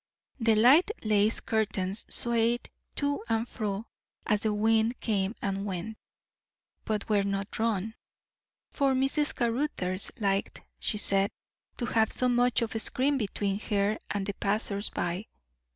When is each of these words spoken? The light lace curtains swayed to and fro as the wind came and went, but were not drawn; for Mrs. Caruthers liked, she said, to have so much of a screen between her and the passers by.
The 0.39 0.55
light 0.55 0.89
lace 1.03 1.39
curtains 1.41 2.07
swayed 2.09 2.71
to 2.95 3.23
and 3.29 3.47
fro 3.47 3.85
as 4.25 4.39
the 4.39 4.51
wind 4.51 4.99
came 4.99 5.35
and 5.43 5.63
went, 5.63 5.95
but 6.85 7.07
were 7.07 7.21
not 7.21 7.51
drawn; 7.51 7.93
for 8.71 8.95
Mrs. 8.95 9.35
Caruthers 9.35 10.09
liked, 10.19 10.61
she 10.79 10.97
said, 10.97 11.29
to 11.77 11.85
have 11.85 12.11
so 12.11 12.27
much 12.27 12.63
of 12.63 12.73
a 12.73 12.79
screen 12.79 13.19
between 13.19 13.59
her 13.59 13.99
and 14.09 14.25
the 14.25 14.33
passers 14.33 14.89
by. 14.89 15.27